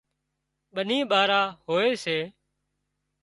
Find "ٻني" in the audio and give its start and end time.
0.73-0.99